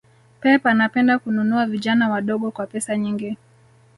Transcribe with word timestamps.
Pep 0.41 0.65
anapenda 0.65 1.19
kununua 1.19 1.65
vijana 1.65 2.09
wadogo 2.09 2.51
kwa 2.51 2.67
pesa 2.67 2.97
nyingi 2.97 3.37